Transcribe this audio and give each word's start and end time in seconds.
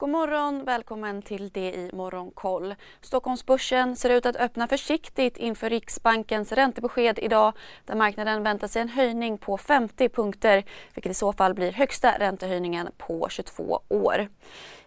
God 0.00 0.10
morgon, 0.10 0.64
välkommen 0.64 1.22
till 1.22 1.48
det 1.48 1.74
i 1.74 1.90
Morgonkoll. 1.92 2.74
Stockholmsbörsen 3.00 3.96
ser 3.96 4.10
ut 4.10 4.26
att 4.26 4.36
öppna 4.36 4.68
försiktigt 4.68 5.36
inför 5.36 5.70
Riksbankens 5.70 6.52
räntebesked 6.52 7.18
idag 7.18 7.52
där 7.86 7.94
marknaden 7.94 8.42
väntar 8.42 8.68
sig 8.68 8.82
en 8.82 8.88
höjning 8.88 9.38
på 9.38 9.58
50 9.58 10.08
punkter 10.08 10.64
vilket 10.94 11.12
i 11.12 11.14
så 11.14 11.32
fall 11.32 11.54
blir 11.54 11.72
högsta 11.72 12.18
räntehöjningen 12.18 12.88
på 12.98 13.28
22 13.28 13.80
år. 13.88 14.28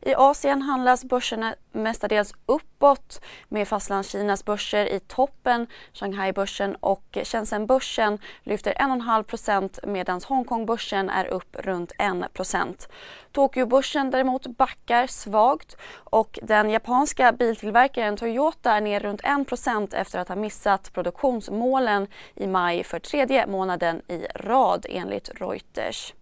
I 0.05 0.15
Asien 0.15 0.61
handlas 0.61 1.05
börserna 1.05 1.55
mestadels 1.71 2.33
uppåt 2.45 3.21
med 3.47 3.67
Fastlandskinas 3.67 4.45
börser 4.45 4.85
i 4.85 4.99
toppen. 4.99 5.67
Shanghai-börsen 5.93 6.75
och 6.75 7.17
Shenzhen-börsen 7.23 8.19
lyfter 8.43 8.73
1,5% 8.73 9.87
medan 9.87 10.21
Hongkong-börsen 10.27 11.09
är 11.09 11.25
upp 11.25 11.55
runt 11.55 11.91
1 11.97 12.89
Tokyo-börsen 13.31 14.11
däremot 14.11 14.47
backar 14.47 15.07
svagt 15.07 15.77
och 15.93 16.39
den 16.43 16.69
japanska 16.69 17.31
biltillverkaren 17.31 18.17
Toyota 18.17 18.71
är 18.71 18.81
ner 18.81 18.99
runt 18.99 19.21
1 19.23 19.93
efter 19.93 20.19
att 20.19 20.27
ha 20.27 20.35
missat 20.35 20.93
produktionsmålen 20.93 22.07
i 22.35 22.47
maj 22.47 22.83
för 22.83 22.99
tredje 22.99 23.47
månaden 23.47 24.01
i 24.07 24.25
rad 24.35 24.85
enligt 24.89 25.29
Reuters. 25.41 26.13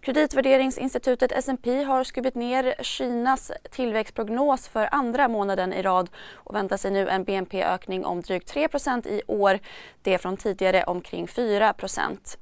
Kreditvärderingsinstitutet 0.00 1.32
S&P 1.32 1.82
har 1.82 2.04
skrivit 2.04 2.34
ner 2.34 2.74
Kinas 2.82 3.52
tillväxtprognos 3.70 4.68
för 4.68 4.88
andra 4.92 5.28
månaden 5.28 5.72
i 5.72 5.82
rad 5.82 6.10
och 6.32 6.54
väntar 6.54 6.76
sig 6.76 6.90
nu 6.90 7.08
en 7.08 7.24
BNP-ökning 7.24 8.04
om 8.04 8.20
drygt 8.20 8.54
3% 8.54 9.08
i 9.08 9.22
år, 9.26 9.58
det 10.02 10.18
från 10.18 10.36
tidigare 10.36 10.84
omkring 10.84 11.26
4% 11.26 12.36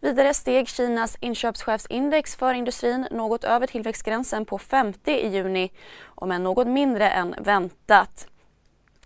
Vidare 0.00 0.34
steg 0.34 0.68
Kinas 0.68 1.16
inköpschefsindex 1.20 2.36
för 2.36 2.54
industrin 2.54 3.08
något 3.10 3.44
över 3.44 3.66
tillväxtgränsen 3.66 4.44
på 4.44 4.58
50 4.58 5.10
i 5.10 5.28
juni, 5.28 5.72
om 6.04 6.30
än 6.30 6.42
något 6.42 6.66
mindre 6.66 7.10
än 7.10 7.34
väntat. 7.38 8.26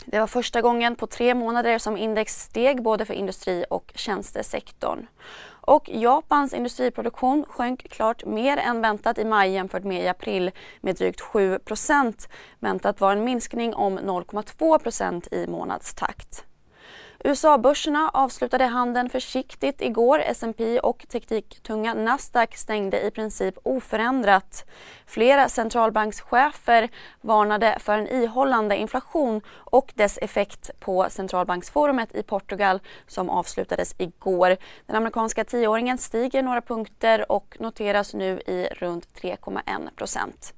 Det 0.05 0.21
var 0.21 0.27
första 0.27 0.61
gången 0.61 0.97
på 0.97 1.07
tre 1.07 1.35
månader 1.35 1.79
som 1.79 1.97
index 1.97 2.43
steg 2.43 2.83
både 2.83 3.05
för 3.05 3.15
industri 3.15 3.65
och 3.71 3.93
tjänstesektorn. 3.95 5.07
Och 5.67 5.89
Japans 5.89 6.55
industriproduktion 6.55 7.45
sjönk 7.49 7.89
klart 7.91 8.25
mer 8.25 8.57
än 8.57 8.81
väntat 8.81 9.19
i 9.19 9.25
maj 9.25 9.51
jämfört 9.51 9.85
med 9.85 10.05
i 10.05 10.09
april 10.09 10.51
med 10.81 10.97
drygt 10.97 11.21
7% 11.21 12.29
Väntat 12.59 13.01
var 13.01 13.13
en 13.13 13.25
minskning 13.25 13.75
om 13.75 13.99
0,2% 13.99 15.35
i 15.35 15.47
månadstakt. 15.47 16.45
USA-börserna 17.25 18.11
avslutade 18.15 18.65
handeln 18.65 19.11
försiktigt 19.11 19.83
igår. 19.83 20.19
S&P 20.19 20.81
och 20.81 21.07
tekniktunga 21.09 21.95
Nasdaq 21.95 22.57
stängde 22.57 23.07
i 23.07 23.11
princip 23.11 23.55
oförändrat. 23.63 24.65
Flera 25.07 25.49
centralbankschefer 25.49 26.89
varnade 27.21 27.79
för 27.81 27.99
en 27.99 28.09
ihållande 28.09 28.77
inflation 28.77 29.41
och 29.49 29.93
dess 29.95 30.19
effekt 30.23 30.71
på 30.81 31.07
centralbanksforumet 31.11 32.15
i 32.15 32.23
Portugal 32.23 32.81
som 33.07 33.31
avslutades 33.31 33.95
igår. 33.99 34.57
Den 34.87 34.97
amerikanska 34.97 35.45
tioåringen 35.45 35.99
stiger 35.99 36.43
några 36.43 36.61
punkter 36.61 37.33
och 37.33 37.57
noteras 37.61 38.15
nu 38.15 38.41
i 38.47 38.69
runt 38.73 39.09
3,1 39.21 39.91
procent. 39.97 40.53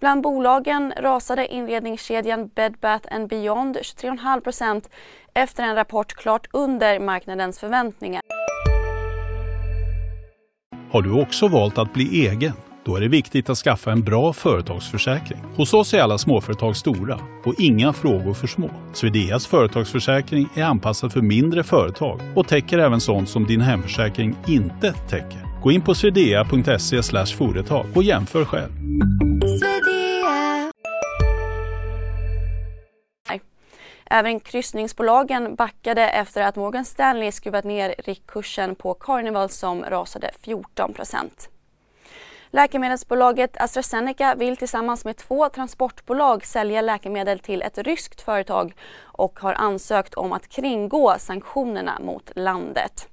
Bland 0.00 0.22
bolagen 0.22 0.92
rasade 0.96 1.46
inredningskedjan 1.46 2.48
Bed 2.48 2.76
Bath 2.80 3.26
Beyond 3.26 3.76
23,5 3.76 4.40
efter 5.34 5.62
en 5.62 5.74
rapport 5.74 6.12
klart 6.12 6.46
under 6.52 7.00
marknadens 7.00 7.58
förväntningar. 7.58 8.22
Har 10.92 11.02
du 11.02 11.22
också 11.22 11.48
valt 11.48 11.78
att 11.78 11.92
bli 11.92 12.26
egen? 12.26 12.52
Då 12.84 12.96
är 12.96 13.00
det 13.00 13.08
viktigt 13.08 13.50
att 13.50 13.58
skaffa 13.58 13.92
en 13.92 14.02
bra 14.02 14.32
företagsförsäkring. 14.32 15.38
Hos 15.56 15.74
oss 15.74 15.94
är 15.94 16.00
alla 16.02 16.18
småföretag 16.18 16.76
stora 16.76 17.18
och 17.44 17.54
inga 17.58 17.92
frågor 17.92 18.34
för 18.34 18.46
små. 18.46 18.70
Swedeas 18.92 19.46
företagsförsäkring 19.46 20.48
är 20.54 20.64
anpassad 20.64 21.12
för 21.12 21.20
mindre 21.20 21.62
företag 21.62 22.20
och 22.36 22.48
täcker 22.48 22.78
även 22.78 23.00
sånt 23.00 23.28
som 23.28 23.46
din 23.46 23.60
hemförsäkring 23.60 24.36
inte 24.46 24.92
täcker. 24.92 25.62
Gå 25.62 25.72
in 25.72 25.82
på 25.82 25.94
swedea.se 25.94 27.02
företag 27.36 27.86
och 27.94 28.02
jämför 28.02 28.44
själv. 28.44 28.70
Även 34.12 34.40
kryssningsbolagen 34.40 35.54
backade 35.54 36.10
efter 36.10 36.42
att 36.42 36.56
Morgan 36.56 36.84
Stanley 36.84 37.32
skruvat 37.32 37.64
ner 37.64 37.94
riktkursen 37.98 38.74
på 38.74 38.94
Carnival 38.94 39.48
som 39.50 39.84
rasade 39.84 40.30
14% 40.42 41.48
Läkemedelsbolaget 42.50 43.60
AstraZeneca 43.60 44.34
vill 44.34 44.56
tillsammans 44.56 45.04
med 45.04 45.16
två 45.16 45.48
transportbolag 45.48 46.46
sälja 46.46 46.80
läkemedel 46.80 47.38
till 47.38 47.62
ett 47.62 47.78
ryskt 47.78 48.20
företag 48.20 48.74
och 49.00 49.40
har 49.40 49.54
ansökt 49.54 50.14
om 50.14 50.32
att 50.32 50.48
kringgå 50.48 51.14
sanktionerna 51.18 51.98
mot 52.00 52.30
landet. 52.34 53.08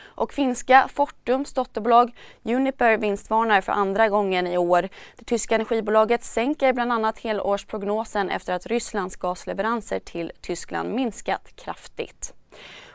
Och 0.00 0.32
finska 0.32 0.88
Fortums 0.94 1.52
dotterbolag 1.52 2.14
Uniper 2.42 2.96
vinstvarnar 2.96 3.60
för 3.60 3.72
andra 3.72 4.08
gången 4.08 4.46
i 4.46 4.58
år. 4.58 4.88
Det 5.16 5.24
tyska 5.24 5.54
energibolaget 5.54 6.24
sänker 6.24 6.72
bland 6.72 6.92
annat 6.92 7.18
helårsprognosen 7.18 8.30
efter 8.30 8.52
att 8.52 8.66
Rysslands 8.66 9.16
gasleveranser 9.16 9.98
till 9.98 10.32
Tyskland 10.40 10.94
minskat 10.94 11.56
kraftigt. 11.56 12.34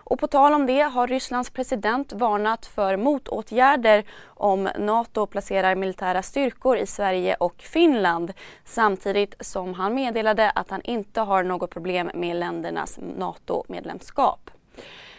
Och 0.09 0.19
på 0.19 0.27
tal 0.27 0.53
om 0.53 0.65
det 0.65 0.81
har 0.81 1.07
Rysslands 1.07 1.49
president 1.49 2.13
varnat 2.13 2.65
för 2.65 2.97
motåtgärder 2.97 4.03
om 4.25 4.69
Nato 4.79 5.25
placerar 5.25 5.75
militära 5.75 6.21
styrkor 6.21 6.77
i 6.77 6.85
Sverige 6.85 7.35
och 7.35 7.61
Finland 7.61 8.33
samtidigt 8.65 9.35
som 9.39 9.73
han 9.73 9.93
meddelade 9.93 10.49
att 10.49 10.69
han 10.69 10.81
inte 10.81 11.21
har 11.21 11.43
något 11.43 11.69
problem 11.69 12.11
med 12.13 12.35
ländernas 12.35 12.99
NATO-medlemskap. 13.17 14.51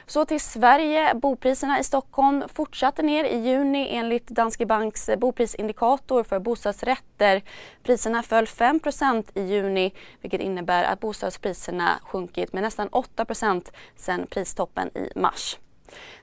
Så 0.09 0.25
till 0.25 0.41
Sverige. 0.41 1.15
Bopriserna 1.15 1.81
i 1.81 1.85
Stockholm 1.85 2.45
fortsatte 2.55 3.03
ner 3.03 3.25
i 3.25 3.37
juni 3.37 3.89
enligt 3.97 4.29
Danske 4.29 4.67
Banks 4.67 5.11
boprisindikator 5.19 6.23
för 6.23 6.39
bostadsrätter. 6.39 7.43
Priserna 7.83 8.23
föll 8.23 8.45
5% 8.45 9.25
i 9.35 9.43
juni 9.43 9.93
vilket 10.21 10.41
innebär 10.41 10.85
att 10.85 11.01
bostadspriserna 11.01 11.99
sjunkit 12.03 12.53
med 12.53 12.63
nästan 12.63 12.89
8% 12.89 13.71
sedan 13.97 14.27
pristoppen 14.31 14.89
i 14.89 15.19
mars. 15.19 15.59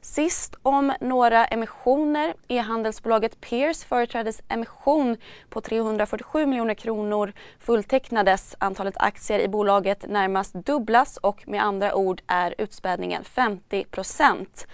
Sist 0.02 0.56
om 0.62 0.94
några 1.02 1.46
emissioner. 1.46 2.34
E-handelsbolaget 2.48 3.42
Peers 3.42 3.84
företrädesemission 3.84 5.18
på 5.50 5.62
347 5.62 6.46
miljoner 6.46 6.74
kronor 6.74 7.34
fulltecknades. 7.59 8.56
Antalet 8.59 8.98
aktier 8.98 9.40
i 9.40 9.48
bolaget 9.48 10.06
närmast 10.09 10.54
dubblas 10.54 11.18
och 11.18 11.48
med 11.48 11.64
andra 11.64 11.96
ord 11.96 12.22
är 12.28 12.56
utspädningen 12.58 13.24
50 13.24 13.84
procent. 13.84 14.68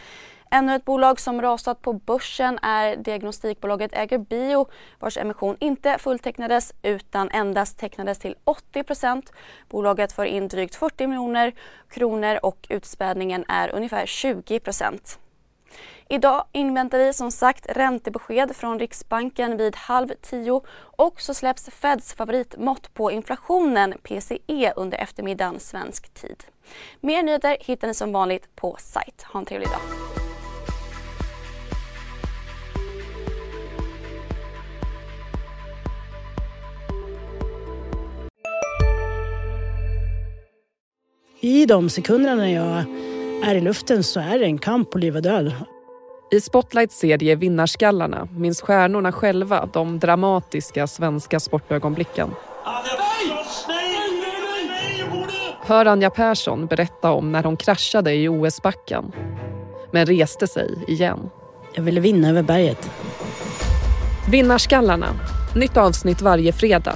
Ännu 0.54 0.76
ett 0.76 0.86
bolag 0.86 1.20
som 1.20 1.42
rasat 1.42 1.82
på 1.82 1.94
börsen 1.94 2.60
är 2.62 2.96
diagnostikbolaget 2.96 3.94
Äger 3.94 4.18
Bio 4.18 4.68
vars 5.00 5.18
emission 5.18 5.58
inte 5.60 5.98
fulltecknades 5.98 6.74
utan 6.82 7.30
endast 7.30 7.80
tecknades 7.80 8.20
till 8.20 8.36
80% 8.74 9.24
Bolaget 9.70 10.12
får 10.12 10.26
in 10.26 10.48
drygt 10.48 10.76
40 10.76 11.08
miljoner 11.08 11.54
kronor 11.90 12.40
och 12.44 12.68
utspädningen 12.70 13.46
är 13.48 13.76
ungefär 13.76 14.06
20% 14.06 15.18
Idag 16.10 16.46
inväntar 16.52 16.98
vi 16.98 17.14
som 17.14 17.32
sagt 17.32 17.66
räntebesked 17.70 18.56
från 18.56 18.80
Riksbanken 18.80 19.58
vid 19.58 19.76
halv 19.76 20.10
tio 20.22 20.62
och 20.78 21.22
så 21.22 21.34
släpps 21.34 21.70
Feds 21.70 22.14
favoritmått 22.14 22.94
på 22.94 23.12
inflationen, 23.12 23.94
PCE, 24.04 24.74
under 24.76 24.98
eftermiddagen 24.98 25.60
svensk 25.60 26.14
tid. 26.14 26.44
Mer 27.00 27.24
nyheter 27.24 27.58
hittar 27.60 27.88
ni 27.88 27.94
som 27.94 28.12
vanligt 28.12 28.56
på 28.56 28.76
sajt. 28.80 29.26
Ha 29.34 29.40
en 29.40 29.46
trevlig 29.46 29.70
dag. 29.70 30.11
I 41.44 41.66
de 41.66 41.90
sekunderna 41.90 42.36
när 42.36 42.48
jag 42.48 42.84
är 43.50 43.56
i 43.56 43.62
luften 43.62 44.04
så 44.04 44.20
är 44.20 44.40
det 44.40 44.46
en 44.46 44.58
kamp 44.58 44.92
på 44.92 44.98
liv 44.98 45.16
och 45.16 45.22
död. 45.22 45.54
I 46.32 46.42
Spotlights 46.42 47.00
serie 47.00 47.36
Vinnarskallarna 47.36 48.28
minns 48.32 48.62
stjärnorna 48.62 49.12
själva 49.12 49.70
de 49.74 50.00
dramatiska 50.00 50.88
svenska 50.88 51.40
sportögonblicken. 51.40 52.30
Hör 55.62 55.86
Anja 55.86 56.10
Persson 56.10 56.66
berätta 56.66 57.12
om 57.12 57.32
när 57.32 57.44
hon 57.44 57.58
kraschade 57.58 58.14
i 58.14 58.30
OS-backen 58.30 59.12
men 59.92 60.06
reste 60.06 60.48
sig 60.48 60.76
igen. 60.88 61.30
Jag 61.74 61.84
ville 61.84 62.02
vinna 62.02 62.30
över 62.30 62.44
berget. 62.44 62.90
Vinnarskallarna. 64.32 65.08
Nytt 65.56 65.78
avsnitt 65.78 66.22
varje 66.22 66.54
fredag. 66.54 66.96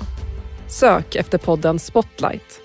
Sök 0.67 1.15
efter 1.15 1.37
podden 1.37 1.79
Spotlight. 1.79 2.64